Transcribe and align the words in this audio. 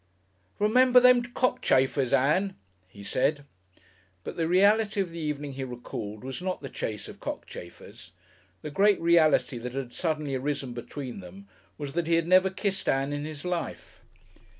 "Remember 0.57 0.99
them 0.99 1.21
cockchafers, 1.21 2.11
Ann?" 2.11 2.55
he 2.87 3.03
said. 3.03 3.45
But 4.23 4.35
the 4.35 4.47
reality 4.47 4.99
of 4.99 5.11
the 5.11 5.19
evening 5.19 5.53
he 5.53 5.63
recalled 5.63 6.23
was 6.23 6.41
not 6.41 6.59
the 6.61 6.69
chase 6.69 7.07
of 7.07 7.19
cockchafers. 7.19 8.09
The 8.63 8.71
great 8.71 8.99
reality 8.99 9.59
that 9.59 9.73
had 9.73 9.93
suddenly 9.93 10.33
arisen 10.33 10.73
between 10.73 11.19
them 11.19 11.47
was 11.77 11.93
that 11.93 12.07
he 12.07 12.15
had 12.15 12.27
never 12.27 12.49
kissed 12.49 12.89
Ann 12.89 13.13
in 13.13 13.25
his 13.25 13.45
life. 13.45 14.01